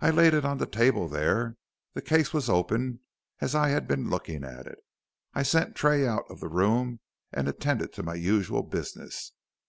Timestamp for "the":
0.58-0.66, 1.94-2.02, 6.40-6.48